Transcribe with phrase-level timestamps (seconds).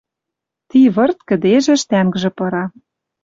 [0.69, 2.65] Ти вырт кӹдежӹш тӓнгжӹ пыра—